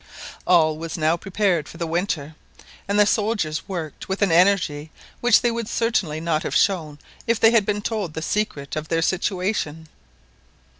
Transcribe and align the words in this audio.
All 0.47 0.79
was 0.79 0.97
now 0.97 1.15
prepared 1.15 1.69
for 1.69 1.77
the 1.77 1.85
winter, 1.85 2.33
and 2.87 2.99
the 2.99 3.05
soldiers 3.05 3.67
worked 3.67 4.09
with 4.09 4.23
an 4.23 4.31
energy 4.31 4.89
which 5.19 5.41
they 5.41 5.51
would 5.51 5.67
certainly 5.69 6.19
not 6.19 6.41
have 6.41 6.55
shown 6.55 6.97
if 7.27 7.39
they 7.39 7.51
had 7.51 7.67
been 7.67 7.83
told 7.83 8.15
the 8.15 8.23
secret 8.23 8.75
of 8.75 8.87
their 8.87 9.03
situation. 9.03 9.89